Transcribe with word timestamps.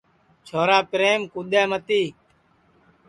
چھورا 0.47 0.79
پریم 0.91 1.21
کُدؔے 1.33 1.63
متی 1.69 2.03